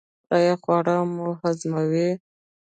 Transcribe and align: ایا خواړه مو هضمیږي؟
ایا 0.35 0.53
خواړه 0.61 0.95
مو 1.13 1.27
هضمیږي؟ 1.41 2.09